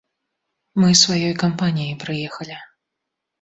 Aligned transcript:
Мы 0.83 0.89
сваёй 1.01 1.33
кампаніяй 1.43 1.93
прыехалі. 2.05 2.57